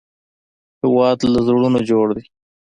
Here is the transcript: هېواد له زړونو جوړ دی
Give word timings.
هېواد 0.81 1.19
له 1.33 1.39
زړونو 1.47 1.79
جوړ 1.89 2.07
دی 2.17 2.23